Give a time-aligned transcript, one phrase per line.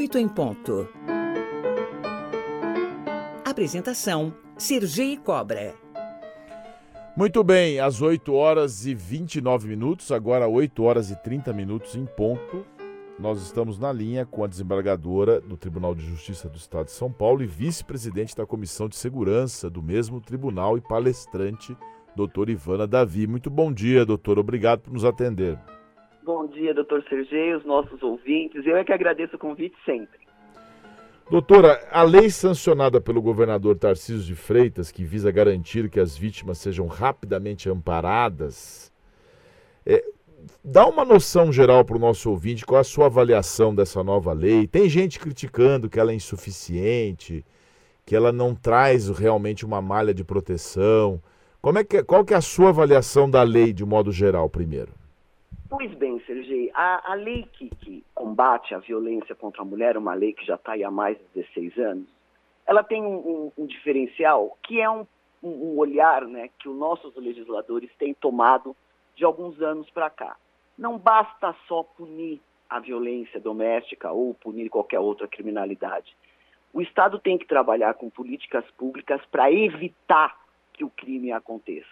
[0.00, 0.88] 8 em ponto.
[3.44, 5.74] Apresentação: Sergei Cobra.
[7.14, 12.06] Muito bem, às 8 horas e 29 minutos, agora 8 horas e 30 minutos em
[12.06, 12.64] ponto.
[13.18, 17.12] Nós estamos na linha com a desembargadora do Tribunal de Justiça do Estado de São
[17.12, 21.76] Paulo e vice-presidente da Comissão de Segurança do mesmo tribunal e palestrante,
[22.16, 23.26] doutora Ivana Davi.
[23.26, 24.38] Muito bom dia, doutor.
[24.38, 25.58] Obrigado por nos atender.
[26.22, 28.66] Bom dia, doutor Sergei, os nossos ouvintes.
[28.66, 30.18] Eu é que agradeço o convite sempre.
[31.30, 36.58] Doutora, a lei sancionada pelo governador Tarcísio de Freitas, que visa garantir que as vítimas
[36.58, 38.92] sejam rapidamente amparadas,
[39.86, 40.04] é,
[40.62, 44.32] dá uma noção geral para o nosso ouvinte, qual é a sua avaliação dessa nova
[44.32, 44.66] lei?
[44.66, 47.44] Tem gente criticando que ela é insuficiente,
[48.04, 51.22] que ela não traz realmente uma malha de proteção.
[51.62, 54.92] Como é que, qual que é a sua avaliação da lei de modo geral, primeiro?
[55.68, 56.09] Pois bem,
[56.80, 60.54] a, a lei que, que, combate a violência contra a mulher, uma lei que já
[60.54, 62.08] está aí há mais de 16 anos,
[62.66, 65.06] ela tem um, um, um diferencial que é um,
[65.42, 68.74] um, olhar né, que os nossos legisladores têm tomado
[69.14, 70.38] de alguns anos para cá.
[70.78, 76.16] Não basta só punir a violência doméstica ou punir qualquer outra criminalidade.
[76.72, 80.34] O Estado tem que trabalhar com políticas públicas para evitar
[80.72, 81.90] que o crime aconteça.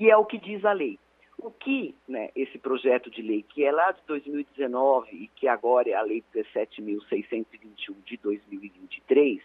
[0.00, 0.98] E é o que diz a lei.
[1.38, 5.88] O que né, esse projeto de lei, que é lá de 2019 e que agora
[5.88, 9.42] é a Lei 17.621 de 2023,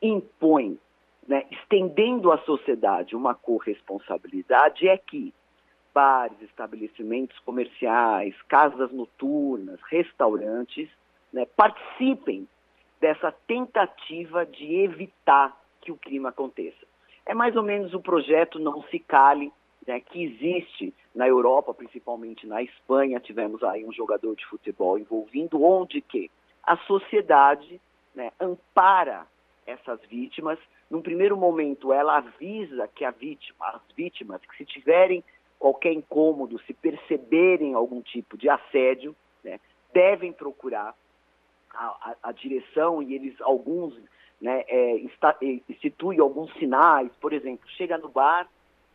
[0.00, 0.78] impõe,
[1.26, 5.34] né, estendendo à sociedade uma corresponsabilidade, é que
[5.92, 10.88] bares, estabelecimentos comerciais, casas noturnas, restaurantes,
[11.32, 12.46] né, participem
[13.00, 16.86] dessa tentativa de evitar que o crime aconteça.
[17.26, 19.52] É mais ou menos o projeto Não Se Cale,
[19.88, 25.64] né, que existe na Europa, principalmente na Espanha, tivemos aí um jogador de futebol envolvido,
[25.64, 26.30] onde que
[26.62, 27.80] a sociedade
[28.14, 29.26] né, ampara
[29.66, 30.58] essas vítimas.
[30.90, 35.24] Num primeiro momento, ela avisa que a vítima, as vítimas, que se tiverem
[35.58, 39.58] qualquer incômodo, se perceberem algum tipo de assédio, né,
[39.90, 40.94] devem procurar
[41.72, 43.98] a, a, a, direção e eles, alguns,
[44.38, 45.00] né, é,
[45.66, 48.46] instituem alguns sinais, por exemplo, chega no bar,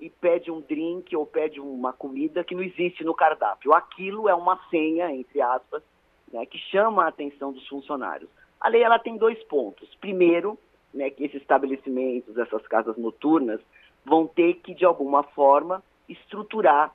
[0.04, 3.74] e pede um drink ou pede uma comida que não existe no cardápio.
[3.74, 5.82] Aquilo é uma senha, entre aspas,
[6.30, 8.30] né, que chama a atenção dos funcionários.
[8.60, 9.96] A lei ela tem dois pontos.
[10.02, 10.60] Primeiro,
[10.94, 13.62] né, que esses estabelecimentos, essas casas noturnas,
[14.04, 16.94] vão ter que, de alguma forma, estruturar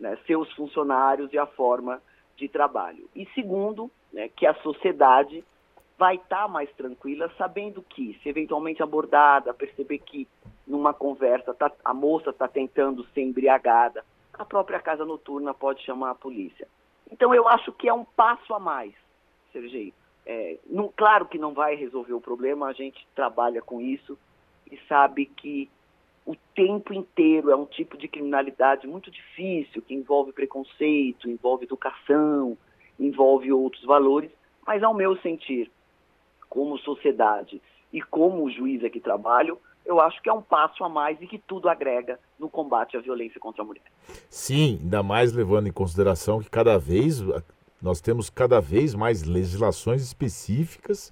[0.00, 2.02] né, seus funcionários e a forma
[2.36, 3.08] de trabalho.
[3.14, 5.44] E segundo, né, que a sociedade
[5.96, 10.26] vai estar tá mais tranquila, sabendo que, se eventualmente abordada, perceber que
[10.68, 16.10] numa conversa tá, a moça está tentando ser embriagada, a própria casa noturna pode chamar
[16.10, 16.68] a polícia.
[17.10, 18.94] Então eu acho que é um passo a mais,
[19.52, 19.94] Sergei.
[20.26, 24.18] É, não, claro que não vai resolver o problema, a gente trabalha com isso
[24.70, 25.70] e sabe que
[26.26, 32.58] o tempo inteiro é um tipo de criminalidade muito difícil, que envolve preconceito, envolve educação,
[33.00, 34.30] envolve outros valores,
[34.66, 35.70] mas ao meu sentir,
[36.50, 41.20] como sociedade e como juiz que trabalho, eu acho que é um passo a mais
[41.22, 43.82] e que tudo agrega no combate à violência contra a mulher.
[44.28, 47.22] Sim, ainda mais levando em consideração que cada vez
[47.80, 51.10] nós temos cada vez mais legislações específicas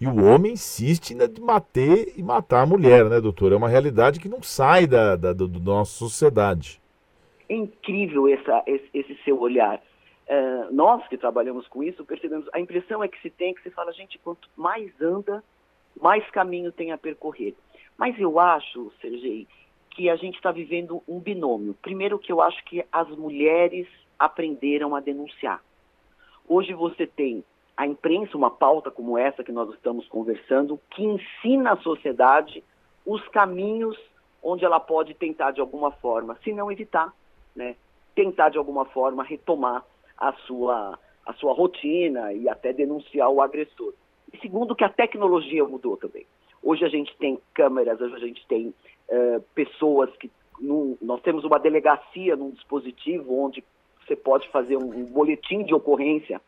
[0.00, 3.52] e o homem insiste em bater e matar a mulher, né, doutor?
[3.52, 6.80] É uma realidade que não sai da, da, da nossa sociedade.
[7.48, 9.80] É incrível essa, esse, esse seu olhar.
[10.28, 13.70] Uh, nós que trabalhamos com isso percebemos, a impressão é que se tem, que se
[13.70, 15.44] fala, gente, quanto mais anda,
[16.00, 17.54] mais caminho tem a percorrer.
[18.00, 19.46] Mas eu acho, Sergei,
[19.90, 21.76] que a gente está vivendo um binômio.
[21.82, 23.86] Primeiro que eu acho que as mulheres
[24.18, 25.62] aprenderam a denunciar.
[26.48, 27.44] Hoje você tem
[27.76, 32.64] a imprensa, uma pauta como essa que nós estamos conversando, que ensina a sociedade
[33.04, 33.98] os caminhos
[34.42, 37.12] onde ela pode tentar de alguma forma, se não evitar,
[37.54, 37.76] né,
[38.14, 39.84] tentar de alguma forma retomar
[40.16, 43.92] a sua, a sua rotina e até denunciar o agressor.
[44.32, 46.24] E segundo, que a tecnologia mudou também.
[46.62, 48.74] Hoje a gente tem câmeras, hoje a gente tem
[49.08, 50.30] uh, pessoas que.
[51.00, 53.64] Nós temos uma delegacia num dispositivo onde
[54.04, 56.38] você pode fazer um, um boletim de ocorrência,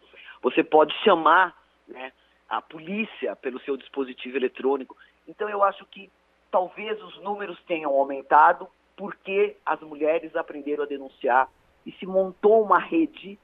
[0.42, 1.56] você pode chamar
[1.88, 2.12] né,
[2.46, 4.94] a polícia pelo seu dispositivo eletrônico.
[5.26, 6.10] Então eu acho que
[6.50, 8.68] talvez os números tenham aumentado
[8.98, 11.48] porque as mulheres aprenderam a denunciar
[11.86, 13.38] e se montou uma rede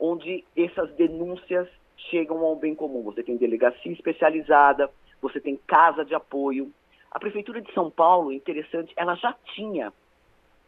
[0.00, 3.02] onde essas denúncias chegam ao bem comum.
[3.02, 6.72] Você tem delegacia especializada, você tem casa de apoio.
[7.10, 9.92] A Prefeitura de São Paulo, interessante, ela já tinha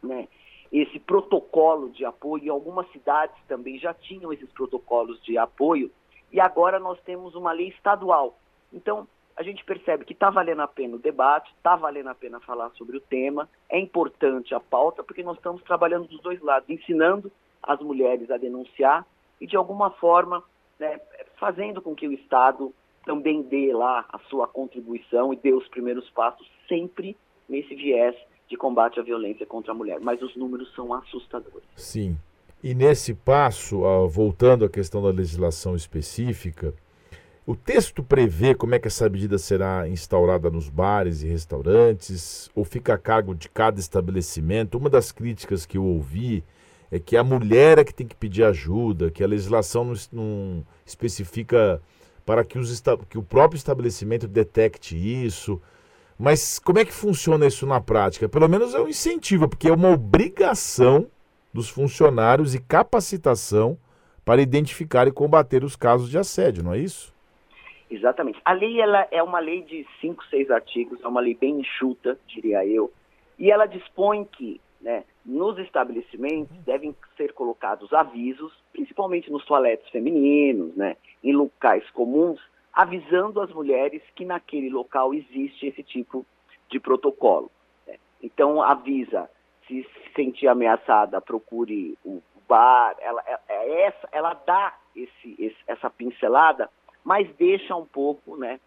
[0.01, 0.27] né,
[0.71, 5.91] esse protocolo de apoio, e algumas cidades também já tinham esses protocolos de apoio,
[6.31, 8.37] e agora nós temos uma lei estadual.
[8.71, 12.39] Então, a gente percebe que está valendo a pena o debate, está valendo a pena
[12.39, 16.69] falar sobre o tema, é importante a pauta, porque nós estamos trabalhando dos dois lados,
[16.69, 19.05] ensinando as mulheres a denunciar
[19.39, 20.43] e, de alguma forma,
[20.79, 20.99] né,
[21.37, 22.73] fazendo com que o Estado
[23.05, 27.15] também dê lá a sua contribuição e dê os primeiros passos, sempre
[27.47, 28.15] nesse viés
[28.47, 29.99] de combate à violência contra a mulher.
[29.99, 31.67] Mas os números são assustadores.
[31.75, 32.17] Sim.
[32.63, 36.73] E nesse passo, voltando à questão da legislação específica,
[37.45, 42.63] o texto prevê como é que essa medida será instaurada nos bares e restaurantes, ou
[42.63, 44.77] fica a cargo de cada estabelecimento?
[44.77, 46.41] Uma das críticas que eu ouvi
[46.89, 50.65] é que a mulher é que tem que pedir ajuda, que a legislação não, não
[50.85, 51.81] especifica
[52.25, 55.61] para que, os, que o próprio estabelecimento detecte isso.
[56.17, 58.29] Mas como é que funciona isso na prática?
[58.29, 61.07] Pelo menos é um incentivo, porque é uma obrigação
[61.53, 63.77] dos funcionários e capacitação
[64.25, 67.13] para identificar e combater os casos de assédio, não é isso?
[67.89, 68.39] Exatamente.
[68.43, 72.17] A lei ela é uma lei de cinco, seis artigos, é uma lei bem enxuta,
[72.27, 72.91] diria eu,
[73.37, 80.75] e ela dispõe que né, nos estabelecimentos devem ser colocados avisos, principalmente nos toaletes femininos,
[80.75, 82.39] né, em locais comuns,
[82.71, 86.25] avisando as mulheres que naquele local existe esse tipo
[86.69, 87.51] de protocolo.
[87.87, 87.97] Né.
[88.21, 89.29] Então avisa,
[89.67, 95.57] se se sentir ameaçada, procure o bar, ela, é, é essa, ela dá esse, esse,
[95.67, 96.69] essa pincelada
[97.03, 98.59] mas deixa um pouco né,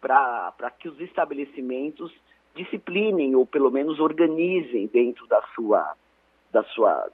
[0.00, 2.12] para que os estabelecimentos
[2.54, 5.94] disciplinem ou pelo menos organizem dentro da sua,
[6.52, 7.10] da sua,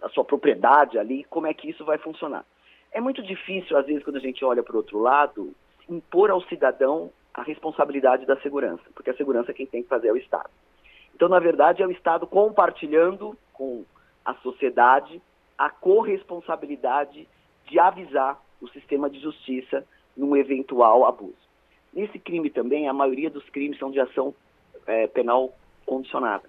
[0.00, 2.44] da sua propriedade ali como é que isso vai funcionar.
[2.92, 5.52] É muito difícil, às vezes, quando a gente olha para o outro lado,
[5.88, 10.12] impor ao cidadão a responsabilidade da segurança, porque a segurança quem tem que fazer é
[10.12, 10.50] o Estado.
[11.14, 13.84] Então, na verdade, é o Estado compartilhando com
[14.24, 15.20] a sociedade
[15.56, 17.28] a corresponsabilidade
[17.66, 19.86] de avisar o sistema de justiça
[20.16, 21.36] num eventual abuso.
[21.92, 24.34] Nesse crime também, a maioria dos crimes são de ação
[24.86, 25.52] é, penal
[25.86, 26.48] condicionada.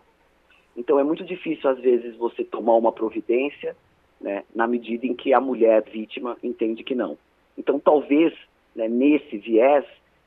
[0.76, 3.76] Então é muito difícil, às vezes, você tomar uma providência
[4.20, 7.18] né, na medida em que a mulher vítima entende que não.
[7.58, 8.34] Então, talvez,
[8.76, 9.86] né, nesse viés,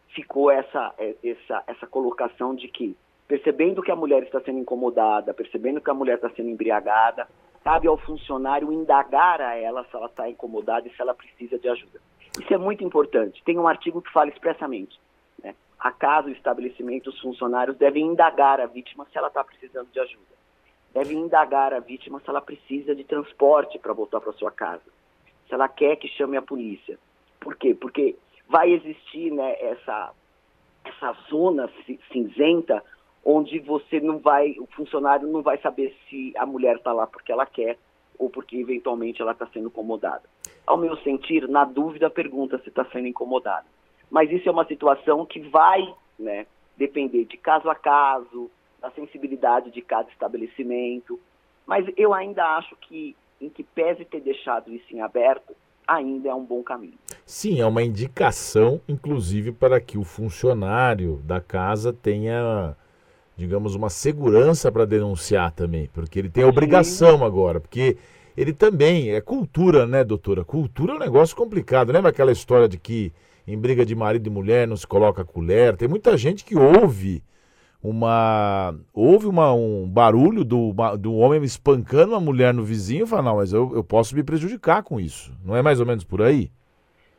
[0.09, 2.97] ficou essa, é, essa, essa colocação de que,
[3.27, 7.27] percebendo que a mulher está sendo incomodada, percebendo que a mulher está sendo embriagada,
[7.63, 11.69] cabe ao funcionário indagar a ela se ela está incomodada e se ela precisa de
[11.69, 12.01] ajuda.
[12.39, 13.43] Isso é muito importante.
[13.45, 14.99] Tem um artigo que fala expressamente.
[15.43, 15.55] Né?
[15.79, 20.34] A o estabelecimento, os funcionários devem indagar a vítima se ela está precisando de ajuda.
[20.95, 24.85] Devem indagar a vítima se ela precisa de transporte para voltar para sua casa.
[25.49, 26.97] Se ela quer que chame a polícia.
[27.41, 27.75] Por quê?
[27.75, 28.17] Porque
[28.49, 30.13] vai existir né, essa,
[30.85, 31.69] essa zona
[32.13, 32.83] cinzenta
[33.25, 37.33] onde você não vai, o funcionário não vai saber se a mulher está lá porque
[37.33, 37.77] ela quer
[38.19, 40.23] ou porque eventualmente ela está sendo incomodada.
[40.67, 43.67] Ao meu sentir, na dúvida, pergunta se está sendo incomodada.
[44.11, 48.51] Mas isso é uma situação que vai né, depender de caso a caso,
[48.85, 51.19] da sensibilidade de cada estabelecimento.
[51.67, 56.35] Mas eu ainda acho que, em que pese ter deixado isso em aberto, ainda é
[56.35, 56.99] um bom caminho.
[57.25, 62.77] Sim, é uma indicação, inclusive, para que o funcionário da casa tenha
[63.37, 67.97] digamos, uma segurança para denunciar também, porque ele tem a obrigação agora, porque
[68.37, 70.45] ele também é cultura, né, doutora?
[70.45, 71.91] Cultura é um negócio complicado.
[71.91, 73.13] Lembra aquela história de que
[73.45, 75.77] em briga de marido e mulher não se coloca colher?
[75.77, 77.25] Tem muita gente que ouve
[77.85, 83.23] uma ouve uma, um barulho do, do homem espancando uma mulher no vizinho e fala,
[83.23, 85.31] não, mas eu, eu posso me prejudicar com isso.
[85.45, 86.51] Não é mais ou menos por aí?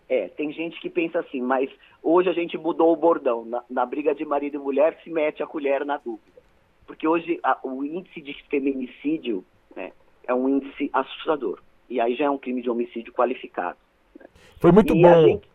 [0.10, 1.70] É, tem gente que pensa assim, mas
[2.02, 3.46] hoje a gente mudou o bordão.
[3.46, 6.42] Na, na briga de marido e mulher se mete a colher na dúvida.
[6.88, 9.46] Porque hoje a, o índice de feminicídio
[9.76, 9.92] né,
[10.28, 11.60] é um índice assustador.
[11.88, 13.78] E aí já é um crime de homicídio qualificado.
[14.20, 14.26] Né?
[14.60, 15.28] Foi muito e bom.
[15.28, 15.55] Gente...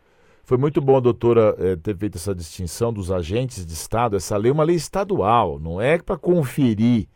[0.50, 4.16] Foi muito bom, doutora, é, ter feito essa distinção dos agentes de Estado.
[4.16, 7.06] Essa lei é uma lei estadual, não é para conferir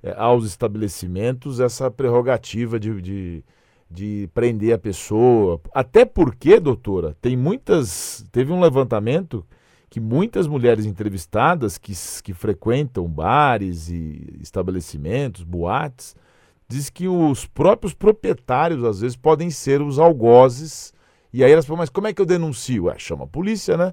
[0.00, 3.44] é, aos estabelecimentos essa prerrogativa de, de
[3.90, 5.60] de prender a pessoa.
[5.74, 8.24] Até porque, doutora, tem muitas.
[8.30, 9.44] Teve um levantamento
[9.90, 16.14] que muitas mulheres entrevistadas que, que frequentam bares e estabelecimentos, boates,
[16.68, 20.96] diz que os próprios proprietários, às vezes, podem ser os algozes.
[21.32, 22.88] E aí elas falam, mas como é que eu denuncio?
[22.88, 23.92] É, chama a polícia, né?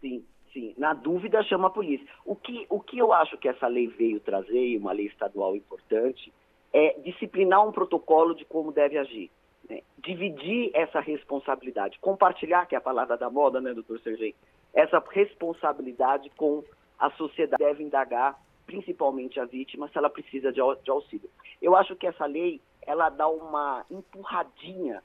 [0.00, 0.74] Sim, sim.
[0.78, 2.06] Na dúvida, chama a polícia.
[2.24, 5.54] O que, o que eu acho que essa lei veio trazer, e uma lei estadual
[5.54, 6.32] importante,
[6.72, 9.30] é, disciplinar um protocolo de como deve agir.
[9.68, 9.82] Né?
[9.98, 14.34] Dividir essa responsabilidade, compartilhar, que é a palavra da moda, né, doutor Sergei?
[14.72, 16.64] Essa responsabilidade com
[16.98, 21.28] a sociedade deve indagar, principalmente a vítima, se ela precisa de, de auxílio.
[21.60, 25.02] Eu acho que essa lei, ela dá uma empurradinha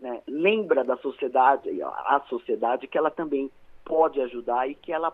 [0.00, 3.50] né, lembra da sociedade, a sociedade, que ela também
[3.84, 5.12] pode ajudar e que ela,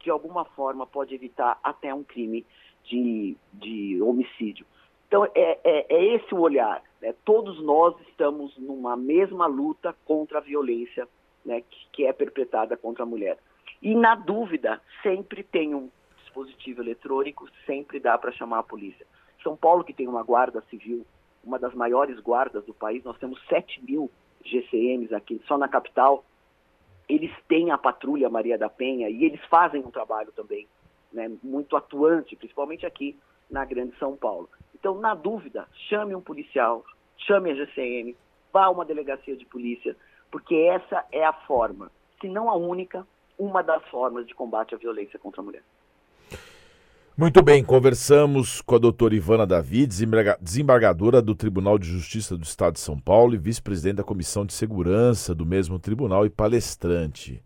[0.00, 2.46] de alguma forma, pode evitar até um crime
[2.84, 4.64] de, de homicídio.
[5.06, 6.82] Então, é, é, é esse o olhar.
[7.00, 7.14] Né?
[7.24, 11.08] Todos nós estamos numa mesma luta contra a violência
[11.44, 13.38] né, que, que é perpetrada contra a mulher.
[13.80, 15.90] E, na dúvida, sempre tem um
[16.22, 19.06] dispositivo eletrônico, sempre dá para chamar a polícia.
[19.42, 21.06] São Paulo, que tem uma guarda civil,
[21.42, 24.10] uma das maiores guardas do país, nós temos 7 mil
[24.44, 26.24] GCMs aqui, só na capital.
[27.08, 30.66] Eles têm a patrulha Maria da Penha e eles fazem um trabalho também
[31.12, 33.16] né, muito atuante, principalmente aqui
[33.50, 34.48] na Grande São Paulo.
[34.74, 36.84] Então, na dúvida, chame um policial,
[37.16, 38.14] chame a GCM,
[38.52, 39.96] vá a uma delegacia de polícia,
[40.30, 41.90] porque essa é a forma,
[42.20, 43.06] se não a única,
[43.38, 45.62] uma das formas de combate à violência contra a mulher.
[47.20, 52.74] Muito bem, conversamos com a doutora Ivana Davi, desembargadora do Tribunal de Justiça do Estado
[52.74, 57.42] de São Paulo e vice-presidente da Comissão de Segurança do mesmo tribunal e palestrante.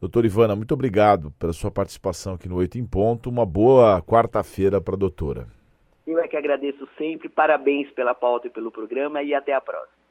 [0.00, 3.30] Doutora Ivana, muito obrigado pela sua participação aqui no Oito em Ponto.
[3.30, 5.46] Uma boa quarta-feira para a doutora.
[6.04, 7.28] Eu é que agradeço sempre.
[7.28, 10.07] Parabéns pela pauta e pelo programa e até a próxima.